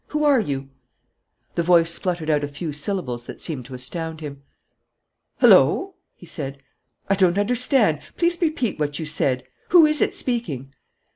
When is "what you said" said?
8.79-9.43